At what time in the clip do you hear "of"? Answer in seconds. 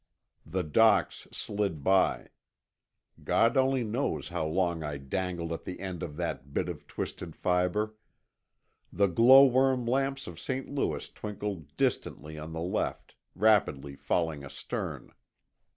6.01-6.15, 6.69-6.87, 10.25-10.39